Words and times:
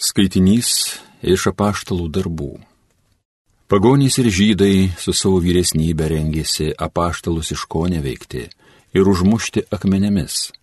Skaitinys 0.00 0.96
iš 1.20 1.50
apaštalų 1.50 2.06
darbų. 2.08 2.54
Pagonys 3.68 4.14
ir 4.22 4.30
žydai 4.32 4.76
su 4.96 5.12
savo 5.12 5.42
vyresnybė 5.44 6.06
rengėsi 6.14 6.70
apaštalus 6.86 7.52
iš 7.52 7.66
ko 7.68 7.84
neveikti 7.92 8.46
ir 8.96 9.10
užmušti 9.12 9.66
akmenėmis. 9.76 10.54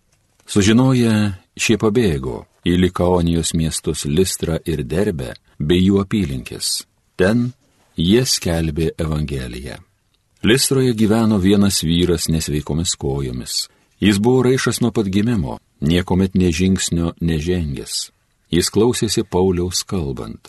Sužinoję, 0.42 1.14
šie 1.54 1.78
pabėgo 1.78 2.48
į 2.66 2.74
Likaonijos 2.82 3.54
miestus 3.54 4.08
Listrą 4.10 4.58
ir 4.66 4.82
Derbę 4.82 5.36
bei 5.62 5.86
jų 5.86 6.02
apylinkės. 6.02 6.82
Ten 7.14 7.52
jie 7.94 8.26
skelbė 8.26 8.90
Evangeliją. 8.98 9.78
Listroje 10.42 10.98
gyveno 10.98 11.38
vienas 11.38 11.84
vyras 11.86 12.26
nesveikomis 12.26 12.98
kojomis. 12.98 13.68
Jis 14.02 14.18
buvo 14.18 14.42
raišas 14.50 14.82
nuo 14.82 14.90
pat 14.90 15.06
gimimo, 15.06 15.60
niekomet 15.78 16.34
nežingsnio 16.34 17.14
nežengęs 17.22 18.08
Jis 18.48 18.70
klausėsi 18.72 19.26
Pauliaus 19.28 19.82
kalbant. 19.84 20.48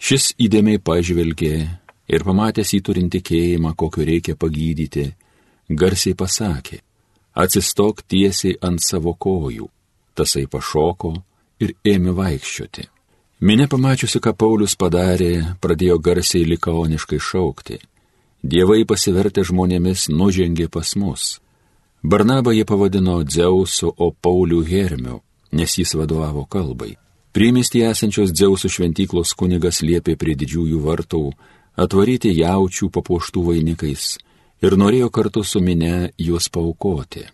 Šis 0.00 0.32
įdėmiai 0.40 0.80
pažvelgė 0.82 1.54
ir 2.10 2.24
pamatęs 2.26 2.72
įturint 2.78 3.12
tikėjimą, 3.14 3.74
kokio 3.78 4.06
reikia 4.06 4.34
pagydyti, 4.34 5.10
garsiai 5.70 6.16
pasakė, 6.18 6.80
atsistok 7.34 8.02
tiesiai 8.08 8.56
ant 8.66 8.82
savo 8.82 9.14
kojų. 9.14 9.68
Tasai 10.18 10.46
pašoko 10.50 11.12
ir 11.62 11.76
ėmė 11.86 12.16
vaikščioti. 12.16 12.88
Minė 13.40 13.68
pamačiusi, 13.72 14.20
ką 14.20 14.34
Paulius 14.36 14.74
padarė, 14.76 15.54
pradėjo 15.62 16.00
garsiai 16.02 16.48
likaoniškai 16.48 17.20
šaukti. 17.24 17.78
Dievai 18.42 18.82
pasivertę 18.88 19.44
žmonėmis 19.46 20.08
nužengė 20.10 20.66
pas 20.72 20.96
mus. 20.96 21.38
Barnabą 22.02 22.52
jie 22.56 22.64
pavadino 22.64 23.20
Dzeusu, 23.24 23.92
o 23.96 24.10
Paulių 24.10 24.64
Hermiu, 24.64 25.20
nes 25.52 25.78
jis 25.78 25.94
vadovavo 25.96 26.46
kalbai. 26.48 26.96
Priemestį 27.30 27.84
esančios 27.86 28.32
Dzeusų 28.34 28.68
šventyklos 28.74 29.36
kunigas 29.38 29.84
liepė 29.86 30.16
prie 30.18 30.34
didžiųjų 30.34 30.80
vartų 30.82 31.20
atvaryti 31.78 32.32
jaučių 32.34 32.90
papuoštų 32.90 33.44
vainikais 33.46 34.16
ir 34.66 34.74
norėjo 34.74 35.12
kartu 35.14 35.44
su 35.46 35.62
minė 35.62 36.10
juos 36.18 36.50
paukoti. 36.50 37.28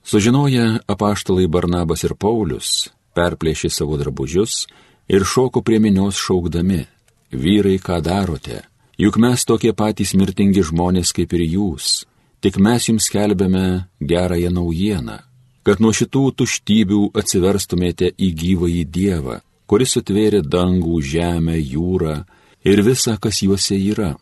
Sužinoję 0.00 0.80
apaštalai 0.88 1.46
Barnabas 1.52 2.06
ir 2.08 2.16
Paulius, 2.16 2.88
perplėšė 3.12 3.68
savo 3.68 4.00
drabužius 4.00 4.64
ir 5.12 5.28
šoko 5.28 5.60
prie 5.60 5.82
minios 5.84 6.16
šaukdami, 6.16 6.86
vyrai, 7.30 7.76
ką 7.76 8.00
darote, 8.00 8.62
juk 8.96 9.20
mes 9.20 9.44
tokie 9.44 9.76
patys 9.76 10.16
mirtingi 10.16 10.64
žmonės 10.64 11.12
kaip 11.12 11.36
ir 11.36 11.44
jūs, 11.44 12.06
tik 12.40 12.56
mes 12.56 12.88
jums 12.88 13.12
kelbėme 13.12 13.84
gerąją 14.00 14.48
naujieną 14.48 15.20
kad 15.66 15.80
nuo 15.80 15.92
šitų 15.96 16.24
tuštybių 16.40 17.02
atsiverstumėte 17.20 18.10
į 18.16 18.30
gyvąjį 18.42 18.84
Dievą, 18.96 19.40
kuris 19.68 19.94
sutvėrė 19.96 20.40
dangų, 20.42 21.00
žemę, 21.02 21.56
jūrą 21.58 22.16
ir 22.64 22.82
visą, 22.86 23.16
kas 23.20 23.42
juose 23.44 23.76
yra. 23.76 24.14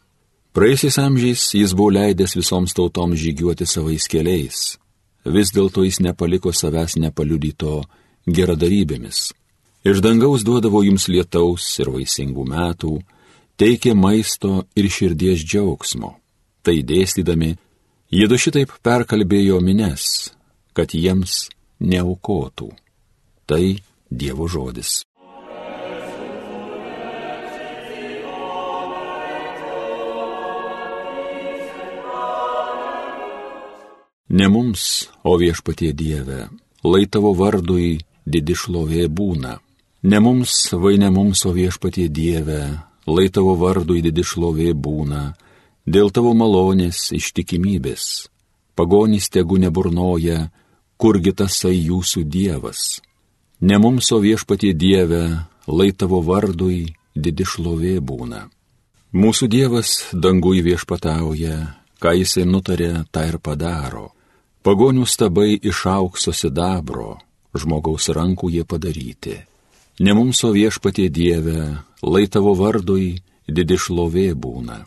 Praėjusiais 0.57 0.99
amžiais 0.99 1.45
jis 1.55 1.75
buvo 1.77 1.93
leidęs 1.95 2.35
visoms 2.39 2.75
tautoms 2.75 3.21
žygiuoti 3.21 3.67
savais 3.69 4.09
keliais. 4.11 4.79
Vis 5.25 5.53
dėlto 5.55 5.85
jis 5.87 6.01
nepaliko 6.03 6.53
savęs 6.53 6.97
nepaliudyto 6.99 7.83
geradarybėmis. 8.27 9.29
Iš 9.87 10.01
dangaus 10.03 10.43
duodavo 10.45 10.83
jums 10.83 11.07
lietaus 11.09 11.69
ir 11.79 11.93
vaisingų 11.95 12.45
metų, 12.49 12.97
teikė 13.61 13.95
maisto 13.95 14.65
ir 14.77 14.89
širdies 14.91 15.45
džiaugsmo. 15.45 16.17
Tai 16.65 16.75
dėstydami, 16.91 17.55
jie 18.11 18.27
du 18.27 18.39
šitaip 18.41 18.75
perkalbėjo 18.83 19.61
mines, 19.63 20.33
kad 20.79 20.95
jiems 20.95 21.49
neaukotų. 21.83 22.71
Tai 23.51 23.65
Dievo 24.09 24.47
žodis. 24.47 25.03
Ne 34.29 34.47
mums, 34.49 35.09
o 35.25 35.35
viešpatie 35.41 35.91
Dieve, 35.97 36.47
lai 36.85 37.07
tavo 37.11 37.33
vardui 37.35 37.99
didi 38.29 38.55
šlovė 38.55 39.09
būna. 39.09 39.57
Ne 40.07 40.19
mums, 40.23 40.69
vai 40.79 40.95
ne 41.01 41.09
mums, 41.11 41.43
o 41.49 41.53
viešpatie 41.57 42.07
Dieve, 42.13 42.61
lai 43.09 43.27
tavo 43.35 43.57
vardui 43.59 44.05
didi 44.05 44.23
šlovė 44.23 44.75
būna, 44.77 45.33
dėl 45.89 46.13
tavo 46.15 46.37
malonės 46.37 47.09
ištikimybės. 47.17 48.29
Pagonys 48.79 49.27
tegu 49.33 49.59
neburnoja, 49.59 50.53
kurgi 50.99 51.33
tasai 51.33 51.77
jūsų 51.79 52.25
Dievas. 52.27 53.01
Ne 53.61 53.79
mums, 53.79 54.11
o 54.13 54.19
viešpatie 54.23 54.75
Dieve, 54.75 55.23
lai 55.67 55.91
tavo 55.93 56.21
vardui 56.23 56.95
didi 57.15 57.47
šlovė 57.47 57.99
būna. 58.03 58.47
Mūsų 59.15 59.49
Dievas 59.49 59.93
dangui 60.13 60.61
viešpatauja, 60.67 61.57
ką 62.03 62.15
jisai 62.19 62.45
nutarė, 62.47 63.07
tą 63.11 63.25
ir 63.31 63.39
padaro. 63.39 64.11
Pagonių 64.67 65.07
stabai 65.09 65.55
iš 65.57 65.87
aukso 65.89 66.35
sidabro, 66.35 67.17
žmogaus 67.57 68.11
rankų 68.13 68.51
jie 68.59 68.67
padaryti. 68.69 69.39
Ne 70.05 70.15
mums, 70.15 70.43
o 70.45 70.53
viešpatie 70.55 71.09
Dieve, 71.09 71.79
lai 72.03 72.27
tavo 72.31 72.55
vardui 72.59 73.17
didi 73.49 73.79
šlovė 73.81 74.35
būna. 74.35 74.85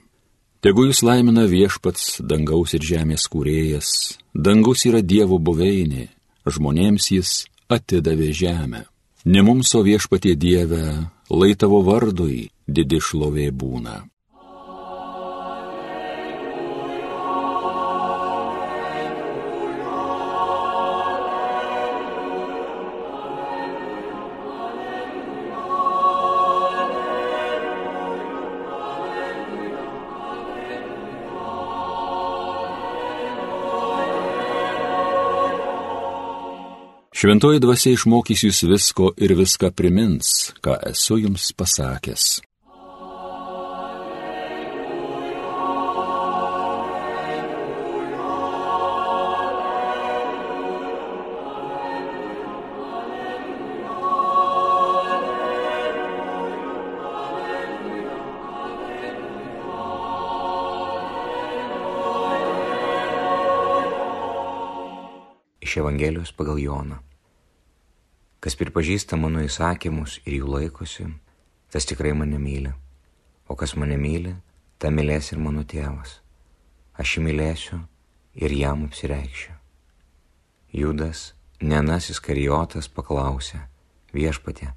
Tegu 0.61 0.83
jūs 0.85 0.99
laimina 1.01 1.47
viešpats, 1.49 2.19
dangaus 2.21 2.75
ir 2.77 2.83
žemės 2.85 3.23
kūrėjas, 3.33 3.87
dangus 4.37 4.85
yra 4.85 4.99
Dievo 5.01 5.39
buveinė, 5.41 6.11
žmonėms 6.45 7.07
jis 7.15 7.31
atidavė 7.65 8.29
žemę. 8.29 8.83
Ne 9.25 9.41
mums, 9.41 9.73
o 9.73 9.81
viešpatie 9.81 10.35
Dieve, 10.37 10.83
lai 11.33 11.51
tavo 11.57 11.81
vardui 11.81 12.51
didi 12.69 13.01
šlovė 13.01 13.49
būna. 13.49 14.03
Šventoji 37.21 37.59
dvasia 37.61 37.91
išmokys 37.93 38.41
jūs 38.47 38.59
visko 38.65 39.11
ir 39.21 39.35
viską 39.37 39.69
primins, 39.77 40.55
ką 40.57 40.73
esu 40.89 41.19
jums 41.21 41.51
pasakęs. 41.53 42.41
Iš 65.61 65.77
Evangelijos 65.85 66.33
pagal 66.33 66.57
Joną. 66.57 67.10
Kas 68.41 68.55
pripažįsta 68.57 69.19
mano 69.21 69.43
įsakymus 69.45 70.15
ir 70.25 70.39
jų 70.39 70.47
laikosi, 70.49 71.03
tas 71.69 71.85
tikrai 71.85 72.15
mane 72.17 72.39
myli. 72.41 72.71
O 73.45 73.53
kas 73.53 73.75
mane 73.77 73.99
myli, 74.01 74.31
tą 74.81 74.89
mylės 74.89 75.29
ir 75.29 75.37
mano 75.37 75.61
tėvas. 75.61 76.15
Aš 76.97 77.17
jį 77.17 77.23
mylėsiu 77.27 77.77
ir 78.41 78.55
jam 78.57 78.87
apsireikšiu. 78.87 79.53
Judas, 80.73 81.35
nenasis 81.61 82.17
karijotas, 82.17 82.89
paklausė, 82.89 83.61
viešpatė, 84.09 84.71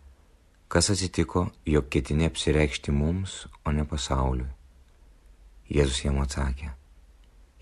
kas 0.68 0.92
atsitiko, 0.92 1.46
jog 1.64 1.88
ketini 1.88 2.28
apsireikšti 2.28 2.92
mums, 2.92 3.46
o 3.64 3.72
ne 3.72 3.88
pasauliui. 3.88 4.50
Jėzus 5.72 6.04
jam 6.04 6.20
atsakė, 6.20 6.68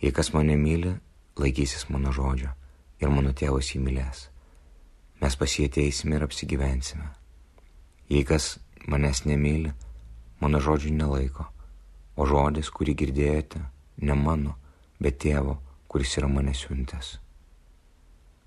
jei 0.03 0.11
kas 0.11 0.35
mane 0.35 0.59
myli, 0.59 0.97
laikysis 1.39 1.87
mano 1.95 2.11
žodžio 2.11 2.51
ir 2.99 3.15
mano 3.15 3.31
tėvas 3.31 3.71
jį 3.71 3.87
mylės 3.87 4.32
mes 5.23 5.37
pasieteisime 5.39 6.17
ir 6.19 6.25
apsigyvensime. 6.27 7.07
Jei 8.11 8.25
kas 8.27 8.59
manęs 8.91 9.23
nemyli, 9.23 9.71
mano 10.43 10.59
žodžių 10.59 10.91
nelaiko, 10.99 11.47
o 12.19 12.27
žodis, 12.27 12.71
kurį 12.75 12.97
girdėjote, 12.99 13.63
ne 14.03 14.17
mano, 14.19 14.57
bet 14.99 15.21
tėvo, 15.23 15.61
kuris 15.87 16.17
yra 16.19 16.29
mane 16.29 16.55
siuntęs. 16.59 17.15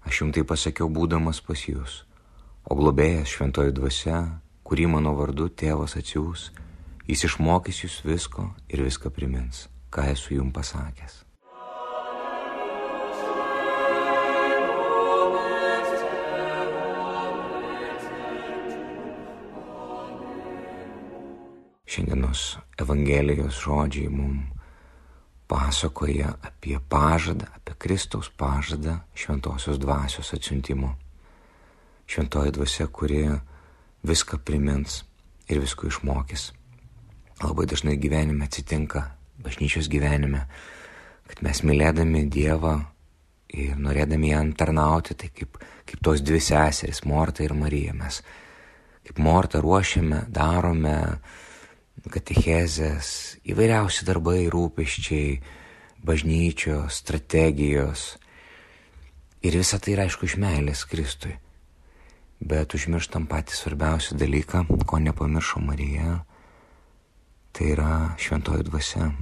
Aš 0.06 0.22
jums 0.22 0.36
tai 0.36 0.44
pasakiau 0.44 0.92
būdamas 0.92 1.40
pas 1.42 1.64
jūs, 1.66 2.04
o 2.68 2.76
globėjas 2.78 3.32
šventoji 3.32 3.74
dvasia, 3.80 4.20
kurį 4.68 4.90
mano 4.98 5.16
vardu 5.18 5.48
tėvas 5.50 5.96
atsiūs, 5.98 6.52
jis 7.08 7.26
išmokys 7.30 7.86
jūs 7.86 8.02
visko 8.06 8.52
ir 8.68 8.84
viską 8.86 9.14
primins, 9.16 9.70
ką 9.90 10.12
esu 10.12 10.36
jums 10.36 10.54
pasakęs. 10.54 11.25
Šiandienos 21.86 22.58
Evangelijos 22.82 23.62
žodžiai 23.62 24.10
mums 24.10 24.56
pasakoja 25.48 26.34
apie 26.42 26.80
pažadą, 26.90 27.46
apie 27.56 27.76
Kristaus 27.78 28.30
pažadą 28.30 29.00
šventosios 29.14 29.78
dvasios 29.80 30.34
atsiuntimo. 30.34 30.96
Šventoji 32.08 32.52
dvasia, 32.52 32.88
kuri 32.88 33.28
viską 34.06 34.38
primins 34.46 35.04
ir 35.50 35.62
visko 35.62 35.88
išmokys. 35.88 36.52
Labai 37.44 37.66
dažnai 37.70 37.98
gyvenime 38.02 38.46
atsitinka, 38.46 39.04
bažnyčios 39.44 39.90
gyvenime, 39.92 40.46
kad 41.28 41.42
mes 41.46 41.62
mylėdami 41.66 42.26
Dievą 42.32 42.76
ir 43.54 43.78
norėdami 43.78 44.32
jam 44.32 44.54
tarnauti, 44.58 45.18
tai 45.18 45.30
kaip, 45.34 45.58
kaip 45.86 46.02
tos 46.02 46.24
dvi 46.26 46.40
seserys, 46.42 47.04
Morta 47.06 47.44
ir 47.44 47.54
Marija, 47.58 47.94
mes 47.94 48.22
kaip 49.06 49.20
Morta 49.22 49.62
ruošiame, 49.62 50.26
darome, 50.34 50.96
katechezės, 52.04 53.38
įvairiausi 53.48 54.06
darbai, 54.08 54.46
rūpeščiai, 54.52 55.40
bažnyčios, 56.06 57.00
strategijos. 57.02 58.16
Ir 59.46 59.58
visa 59.60 59.80
tai 59.80 59.96
yra 59.96 60.06
aišku 60.06 60.28
iš 60.28 60.38
meilės 60.42 60.86
Kristui. 60.90 61.36
Bet 62.46 62.76
užmirštam 62.76 63.30
patį 63.32 63.56
svarbiausią 63.56 64.18
dalyką, 64.20 64.66
ko 64.86 65.00
nepamiršo 65.00 65.62
Marija, 65.64 66.20
tai 67.56 67.72
yra 67.74 68.16
šventoji 68.20 68.68
dvasia. 68.68 69.14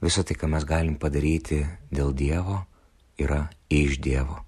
Visa 0.00 0.24
tai, 0.24 0.36
ką 0.36 0.48
mes 0.50 0.64
galim 0.68 0.96
padaryti 1.00 1.62
dėl 1.92 2.14
Dievo, 2.16 2.62
yra 3.20 3.48
iš 3.70 4.00
Dievo. 4.02 4.40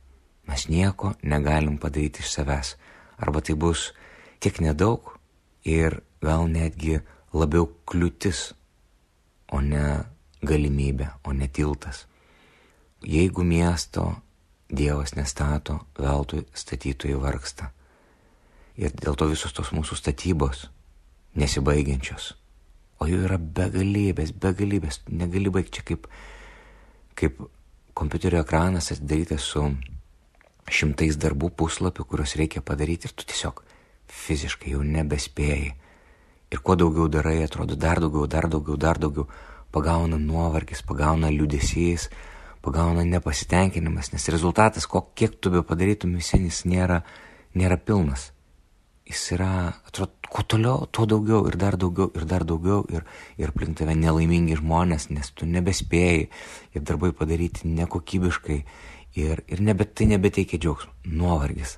Mes 0.46 0.68
nieko 0.70 1.14
negalim 1.22 1.78
padaryti 1.82 2.22
iš 2.24 2.32
savęs. 2.32 2.74
Arba 3.18 3.42
tai 3.42 3.56
bus 3.58 3.90
tiek 4.40 4.58
nedaug 4.60 5.14
ir 5.64 6.00
gal 6.22 6.46
netgi 6.50 7.00
labiau 7.36 7.68
kliūtis, 7.88 8.50
o 9.52 9.60
ne 9.62 9.86
galimybė, 10.46 11.10
o 11.24 11.32
ne 11.32 11.48
tiltas. 11.48 12.06
Jeigu 13.06 13.44
miesto 13.44 14.14
Dievas 14.66 15.14
nestato, 15.14 15.78
veltui 15.98 16.42
statytojai 16.50 17.18
vargsta. 17.22 17.70
Ir 18.76 18.90
dėl 18.90 19.14
to 19.14 19.28
visos 19.30 19.54
tos 19.54 19.70
mūsų 19.70 19.94
statybos 20.00 20.64
nesibaigiančios. 21.38 22.32
O 22.98 23.06
jų 23.06 23.22
yra 23.28 23.38
begalybės, 23.38 24.32
begalybės. 24.34 25.04
Negali 25.06 25.52
baigti 25.54 25.78
čia 25.78 25.86
kaip, 25.92 26.08
kaip 27.14 27.38
kompiuterio 27.94 28.42
ekranas 28.42 28.90
atidarytas 28.90 29.46
su 29.52 29.62
šimtais 30.66 31.14
darbų 31.22 31.52
puslapių, 31.54 32.08
kuriuos 32.10 32.34
reikia 32.40 32.64
padaryti 32.64 33.06
ir 33.06 33.14
tu 33.14 33.28
tiesiog 33.28 33.62
fiziškai 34.10 34.74
jau 34.74 34.82
nebespėjai 34.82 35.76
ir 36.50 36.62
kuo 36.62 36.76
daugiau 36.78 37.08
darai, 37.10 37.42
atrodo 37.44 37.76
dar 37.76 38.00
daugiau, 38.00 38.26
dar 38.26 38.48
daugiau, 38.48 38.76
dar 38.76 39.00
daugiau, 39.02 39.26
pagauna 39.72 40.18
nuovargis, 40.18 40.82
pagauna 40.86 41.30
liudesys, 41.30 42.08
pagauna 42.62 43.04
nepasitenkinimas, 43.04 44.12
nes 44.12 44.28
rezultatas, 44.32 44.86
ko, 44.86 45.08
kiek 45.14 45.38
tu 45.40 45.50
be 45.50 45.62
padarytum, 45.66 46.16
visinis 46.18 46.64
nėra, 46.66 47.02
nėra 47.54 47.78
pilnas. 47.78 48.30
Jis 49.06 49.22
yra, 49.36 49.50
atrodo, 49.86 50.16
kuo 50.26 50.42
toliau, 50.42 50.88
tuo 50.90 51.06
daugiau 51.06 51.44
ir 51.46 51.54
dar 51.60 51.76
daugiau 51.78 52.10
ir 52.18 52.24
dar 52.26 52.42
daugiau 52.42 52.82
ir, 52.90 53.04
ir 53.38 53.52
aplink 53.52 53.78
tave 53.78 53.94
nelaimingi 53.94 54.58
žmonės, 54.58 55.10
nes 55.14 55.30
tu 55.30 55.46
nebespėjai 55.46 56.24
ir 56.74 56.86
darbai 56.86 57.12
padaryti 57.14 57.70
nekokybiškai 57.70 58.58
ir, 59.22 59.44
ir 59.46 59.62
nebe, 59.62 59.86
tai 59.86 60.10
nebeteikia 60.10 60.58
džiaugsmo. 60.58 60.90
Nuovargis, 61.06 61.76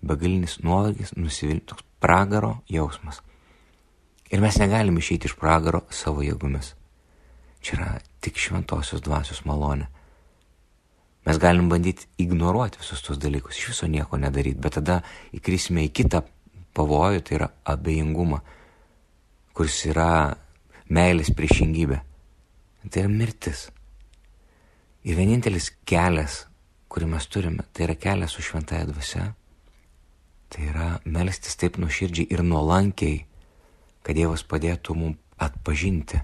begalinis 0.00 0.56
nuovargis, 0.64 1.12
nusivilti, 1.20 1.68
toks 1.74 1.84
pragaro 2.00 2.62
jausmas. 2.72 3.20
Ir 4.30 4.40
mes 4.40 4.58
negalim 4.62 4.98
išeiti 4.98 5.26
iš 5.26 5.34
pragaro 5.38 5.82
savo 5.90 6.22
jėgomis. 6.22 6.74
Čia 7.60 7.74
yra 7.76 7.88
tik 8.22 8.38
šventosios 8.38 9.02
dvasios 9.02 9.42
malonė. 9.44 9.88
Mes 11.26 11.38
galim 11.38 11.68
bandyti 11.68 12.06
ignoruoti 12.22 12.80
visus 12.80 13.02
tos 13.04 13.18
dalykus, 13.20 13.58
iš 13.58 13.72
viso 13.72 13.88
nieko 13.90 14.16
nedaryti, 14.16 14.56
bet 14.62 14.78
tada 14.78 15.00
įkrisime 15.36 15.84
į 15.84 15.90
kitą 15.98 16.22
pavojų, 16.78 17.24
tai 17.26 17.36
yra 17.36 17.50
abejingumą, 17.68 18.38
kuris 19.52 19.82
yra 19.90 20.36
meilės 20.88 21.32
priešingybė. 21.36 22.00
Tai 22.88 23.02
yra 23.02 23.10
mirtis. 23.12 23.66
Ir 25.04 25.18
vienintelis 25.18 25.68
kelias, 25.88 26.44
kurį 26.88 27.10
mes 27.12 27.26
turime, 27.28 27.66
tai 27.74 27.88
yra 27.88 27.98
kelias 28.00 28.32
su 28.36 28.44
šventąją 28.46 28.88
dvasia. 28.92 29.26
Tai 30.50 30.64
yra 30.70 30.88
melstis 31.04 31.58
taip 31.60 31.76
nuoširdžiai 31.82 32.30
ir 32.32 32.42
nuolankiai 32.46 33.26
kad 34.02 34.16
Dievas 34.16 34.44
padėtų 34.46 34.96
mums 34.96 35.18
atpažinti, 35.40 36.20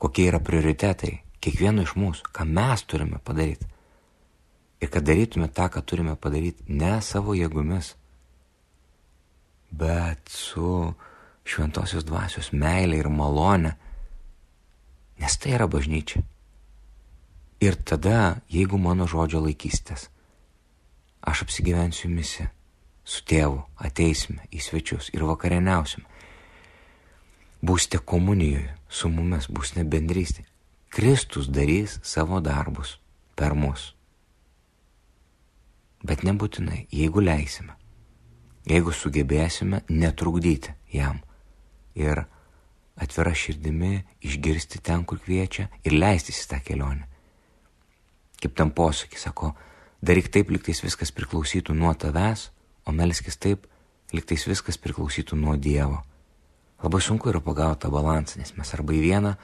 kokie 0.00 0.28
yra 0.30 0.40
prioritetai 0.42 1.18
kiekvieno 1.42 1.84
iš 1.84 1.96
mūsų, 1.98 2.30
ką 2.34 2.46
mes 2.46 2.84
turime 2.88 3.20
padaryti. 3.24 3.66
Ir 4.80 4.88
kad 4.92 5.04
darytume 5.04 5.50
tą, 5.52 5.68
ką 5.72 5.82
turime 5.84 6.16
padaryti 6.16 6.64
ne 6.72 6.98
savo 7.04 7.34
jėgomis, 7.36 7.94
bet 9.70 10.30
su 10.32 10.92
šventosios 11.44 12.06
dvasios 12.06 12.50
meilė 12.52 13.00
ir 13.02 13.10
malonė, 13.12 13.74
nes 15.20 15.36
tai 15.40 15.56
yra 15.58 15.68
bažnyčia. 15.70 16.22
Ir 17.60 17.76
tada, 17.84 18.40
jeigu 18.48 18.78
mano 18.80 19.04
žodžio 19.10 19.42
laikysitės, 19.44 20.08
aš 21.20 21.44
apsigyvensiu 21.44 22.06
jumise, 22.08 22.48
su 23.04 23.20
tėvu 23.28 23.60
ateisime 23.84 24.46
į 24.54 24.62
svečius 24.64 25.10
ir 25.12 25.26
vakarieniausime 25.28 26.09
būsite 27.62 28.00
komunijoje 28.04 28.74
su 28.88 29.08
mumis, 29.08 29.48
būsite 29.48 29.84
bendrystė. 29.84 30.44
Kristus 30.90 31.46
darys 31.48 31.98
savo 32.02 32.40
darbus 32.42 32.96
per 33.38 33.54
mus. 33.54 33.92
Bet 36.02 36.24
nebūtinai, 36.24 36.86
jeigu 36.90 37.20
leisime, 37.22 37.76
jeigu 38.66 38.92
sugebėsime 38.96 39.82
netrukdyti 39.88 40.74
jam 40.92 41.20
ir 41.94 42.24
atvira 43.00 43.34
širdimi 43.36 44.00
išgirsti 44.24 44.80
ten, 44.84 45.04
kur 45.04 45.20
kviečia 45.20 45.68
ir 45.84 45.96
leistis 45.96 46.42
į 46.42 46.50
tą 46.50 46.60
kelionę. 46.64 47.06
Kaip 48.40 48.56
tam 48.56 48.72
posakį 48.72 49.20
sako, 49.20 49.52
daryk 50.00 50.30
taip, 50.32 50.50
liktais 50.50 50.80
viskas 50.84 51.12
priklausytų 51.12 51.76
nuo 51.76 51.92
tavęs, 51.94 52.48
o 52.88 52.92
melskis 52.96 53.36
taip, 53.36 53.66
liktais 54.16 54.46
viskas 54.48 54.80
priklausytų 54.80 55.36
nuo 55.36 55.56
Dievo. 55.60 56.00
Labai 56.80 57.00
sunku 57.04 57.28
yra 57.28 57.42
pagauti 57.44 57.84
tą 57.84 57.90
balansą, 57.92 58.40
nes 58.40 58.54
mes 58.56 58.74
arba 58.76 58.94
į 58.96 59.02
vieną, 59.04 59.34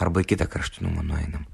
arba 0.00 0.22
į 0.24 0.30
kitą 0.32 0.48
kraštinumą 0.50 1.04
nueinam. 1.04 1.44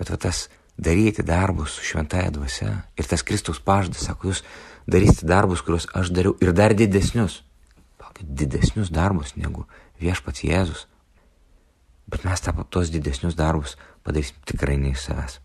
Bet 0.00 0.12
va 0.12 0.16
tas 0.16 0.46
daryti 0.80 1.22
darbus 1.26 1.76
su 1.76 1.84
šventąją 1.84 2.30
dvasia 2.38 2.70
ir 2.96 3.08
tas 3.08 3.24
Kristaus 3.26 3.60
pažadas, 3.60 4.06
sako, 4.08 4.30
jūs 4.30 4.42
darysite 4.88 5.28
darbus, 5.28 5.60
kuriuos 5.64 5.90
aš 5.94 6.12
dariau 6.16 6.36
ir 6.40 6.54
dar 6.56 6.74
didesnius. 6.74 7.42
Palkit, 8.00 8.32
didesnius 8.32 8.88
darbus 8.88 9.36
negu 9.36 9.66
viešpats 10.00 10.44
Jėzus. 10.46 10.86
Bet 12.10 12.24
mes 12.24 12.40
tą 12.40 12.54
tos 12.64 12.90
didesnius 12.90 13.36
darbus 13.38 13.76
padarysim 14.02 14.40
tikrai 14.48 14.78
ne 14.80 14.94
iš 14.94 15.04
savęs. 15.04 15.38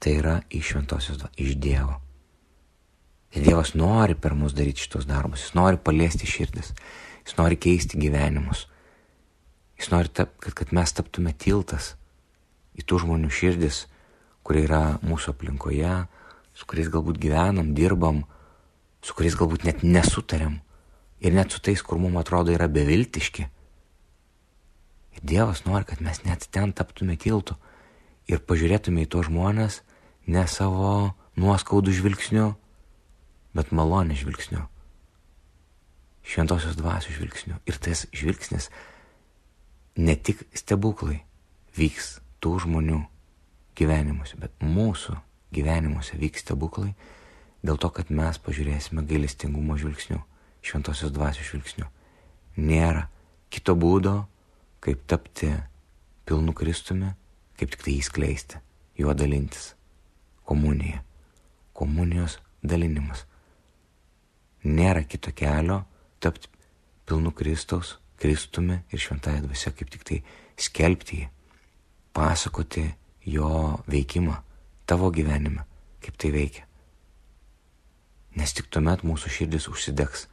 Tai 0.00 0.14
yra 0.16 0.38
iš 0.48 0.72
šventosios, 0.72 1.20
iš 1.36 1.58
Dievo. 1.60 2.00
Ir 3.36 3.44
Dievas 3.44 3.76
nori 3.78 4.16
per 4.16 4.34
mus 4.34 4.56
daryti 4.56 4.86
šitos 4.86 5.06
darbus, 5.06 5.44
jis 5.44 5.54
nori 5.54 5.78
paliesti 5.78 6.26
širdis. 6.26 6.72
Jis 7.30 7.36
nori 7.38 7.54
keisti 7.54 7.94
gyvenimus. 7.94 8.64
Jis 9.78 9.92
nori, 9.92 10.10
tap, 10.10 10.32
kad, 10.42 10.50
kad 10.58 10.72
mes 10.74 10.90
taptume 10.90 11.30
tiltas 11.38 11.92
į 12.74 12.82
tų 12.82 13.04
žmonių 13.04 13.28
širdis, 13.30 13.84
kurie 14.42 14.64
yra 14.66 14.98
mūsų 15.06 15.30
aplinkoje, 15.36 15.92
su 16.58 16.66
kuriais 16.66 16.90
galbūt 16.90 17.20
gyvenam, 17.22 17.68
dirbam, 17.76 18.24
su 18.98 19.14
kuriais 19.14 19.36
galbūt 19.38 19.62
net 19.68 19.84
nesutariam 19.86 20.56
ir 21.22 21.36
net 21.36 21.54
su 21.54 21.62
tais, 21.62 21.84
kur 21.86 22.02
mums 22.02 22.18
atrodo 22.18 22.50
yra 22.50 22.66
beviltiški. 22.66 23.46
Ir 25.14 25.22
Dievas 25.22 25.62
nori, 25.68 25.86
kad 25.86 26.02
mes 26.02 26.24
net 26.26 26.48
ten 26.50 26.74
taptume 26.74 27.14
tiltu 27.14 27.54
ir 28.26 28.42
pažiūrėtume 28.42 29.06
į 29.06 29.12
tos 29.14 29.30
žmonės 29.30 29.84
ne 30.26 30.42
savo 30.50 31.14
nuoskaudų 31.38 31.94
žvilgsniu, 31.94 32.50
bet 33.54 33.70
malonė 33.70 34.18
žvilgsniu 34.18 34.66
šventosios 36.26 36.76
dvasios 36.78 37.16
žvilgsniu. 37.16 37.58
Ir 37.66 37.78
tas 37.80 38.06
žvilgsnis 38.12 38.70
ne 39.96 40.16
tik 40.16 40.44
stebuklai 40.56 41.22
vyks 41.76 42.18
tų 42.40 42.56
žmonių 42.64 43.00
gyvenimuose, 43.78 44.36
bet 44.40 44.52
mūsų 44.64 45.16
gyvenimuose 45.54 46.18
vyks 46.20 46.44
stebuklai 46.44 46.92
dėl 47.64 47.78
to, 47.80 47.90
kad 47.92 48.10
mes 48.12 48.38
pažiūrėsime 48.40 49.04
gailestingumo 49.08 49.76
žvilgsniu, 49.80 50.20
šventosios 50.64 51.12
dvasios 51.12 51.50
žvilgsniu. 51.50 51.88
Nėra 52.60 53.06
kito 53.52 53.76
būdo, 53.76 54.24
kaip 54.80 55.04
tapti 55.08 55.52
pilnu 56.28 56.54
Kristumi, 56.56 57.12
kaip 57.60 57.72
tik 57.74 57.84
tai 57.84 57.96
įskleisti, 57.98 58.60
juo 59.00 59.14
dalintis. 59.16 59.74
Komunija, 60.48 61.02
komunijos 61.76 62.40
dalinimas. 62.62 63.26
Nėra 64.66 65.04
kito 65.08 65.32
kelio 65.36 65.84
tapti 66.20 66.48
pilnu 67.08 67.32
Kristaus, 67.36 67.98
Kristumi 68.20 68.82
ir 68.92 69.00
šventąją 69.00 69.46
dvasę 69.46 69.72
kaip 69.72 69.90
tik 69.90 70.02
tai 70.04 70.18
skelbti 70.60 71.22
jį, 71.22 71.28
pasakoti 72.12 72.84
jo 73.24 73.78
veikimą 73.88 74.34
tavo 74.86 75.08
gyvenime, 75.14 75.64
kaip 76.04 76.18
tai 76.20 76.32
veikia. 76.34 76.66
Nes 78.36 78.52
tik 78.54 78.68
tuomet 78.70 79.02
mūsų 79.06 79.32
širdis 79.32 79.70
užsidegs, 79.72 80.26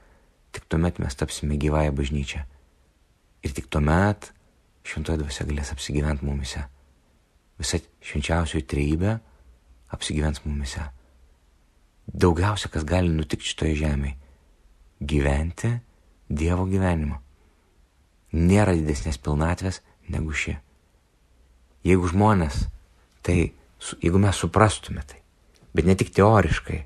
tik 0.52 0.68
tuomet 0.70 1.00
mes 1.00 1.16
tapsime 1.16 1.58
gyvąją 1.58 1.96
bažnyčią. 1.96 2.44
Ir 3.46 3.56
tik 3.56 3.72
tuomet 3.72 4.34
šventoji 4.88 5.24
dvasia 5.24 5.48
galės 5.48 5.72
apsigyventi 5.74 6.28
mumise. 6.28 6.68
Visa 7.58 7.80
švenčiausioji 8.04 8.68
trejybė 8.70 9.18
apsigyvens 9.96 10.44
mumise. 10.46 10.84
Daugiausia, 12.08 12.70
kas 12.72 12.86
gali 12.88 13.10
nutikti 13.12 13.54
šitoje 13.54 13.76
žemėje- 13.82 14.18
gyventi 15.00 15.78
Dievo 16.28 16.66
gyvenimą. 16.68 17.22
Nėra 18.36 18.74
didesnės 18.76 19.16
pilnatvės 19.24 19.80
negu 20.12 20.34
ši. 20.36 20.58
Jeigu 21.88 22.10
žmonės, 22.12 22.66
tai 23.24 23.54
jeigu 24.04 24.20
mes 24.20 24.36
suprastume 24.36 25.06
tai, 25.08 25.22
bet 25.72 25.88
ne 25.88 25.96
tik 25.96 26.12
teoriškai, 26.16 26.82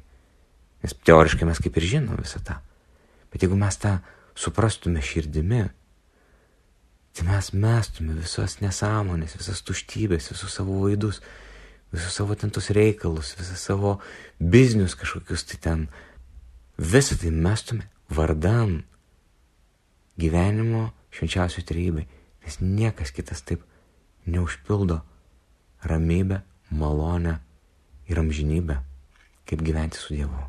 nes 0.84 0.96
teoriškai 1.10 1.48
mes 1.50 1.62
kaip 1.64 1.78
ir 1.80 1.88
žinom 1.96 2.20
visą 2.22 2.42
tą, 2.46 2.60
bet 3.34 3.42
jeigu 3.42 3.58
mes 3.58 3.80
tą 3.82 3.96
suprastume 4.38 5.02
širdimi, 5.02 5.64
tai 7.18 7.26
mes 7.28 7.52
mestume 7.58 8.14
visas 8.20 8.60
nesąmonės, 8.62 9.40
visas 9.42 9.64
tuštybės, 9.66 10.30
visus 10.36 10.54
savo 10.54 10.84
vaidus, 10.84 11.18
visus 11.92 12.14
savo 12.14 12.38
tentus 12.38 12.70
reikalus, 12.78 13.34
visas 13.40 13.66
savo 13.66 13.98
biznius 14.38 14.94
kažkokius 15.00 15.50
tai 15.50 15.60
ten, 15.66 15.88
visą 16.78 17.18
tai 17.18 17.34
mestume 17.34 17.90
vardan 18.12 18.82
gyvenimo 20.20 20.90
švenčiausių 21.16 21.64
trejybai, 21.68 22.08
nes 22.46 22.60
niekas 22.62 23.14
kitas 23.16 23.44
taip 23.48 23.64
neužpildo 24.28 25.02
ramybę, 25.84 26.42
malonę 26.72 27.40
ir 28.10 28.20
amžinybę, 28.20 28.82
kaip 29.46 29.64
gyventi 29.64 29.98
su 29.98 30.16
Dievu. 30.16 30.44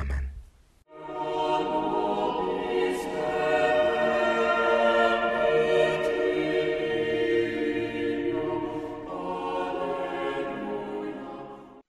Amen. 0.00 0.32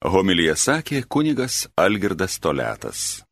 Homilyje 0.07 0.53
sakė 0.55 1.01
kunigas 1.03 1.67
Algirdas 1.75 2.39
Toletas. 2.39 3.26